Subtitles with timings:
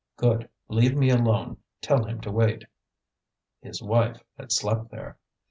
[0.17, 0.49] "Good!
[0.67, 2.63] Leave me alone; tell him to wait."
[3.61, 5.19] His wife had slept there!